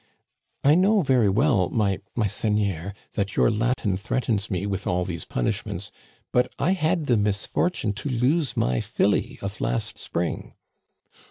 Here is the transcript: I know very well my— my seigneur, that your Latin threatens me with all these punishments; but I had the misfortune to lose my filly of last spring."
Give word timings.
I 0.63 0.73
know 0.73 1.03
very 1.03 1.29
well 1.29 1.69
my— 1.69 1.99
my 2.15 2.25
seigneur, 2.25 2.95
that 3.13 3.35
your 3.35 3.51
Latin 3.51 3.97
threatens 3.97 4.49
me 4.49 4.65
with 4.65 4.87
all 4.87 5.05
these 5.05 5.25
punishments; 5.25 5.91
but 6.31 6.51
I 6.57 6.71
had 6.71 7.05
the 7.05 7.17
misfortune 7.17 7.93
to 7.93 8.09
lose 8.09 8.57
my 8.57 8.79
filly 8.81 9.37
of 9.43 9.61
last 9.61 9.99
spring." 9.99 10.55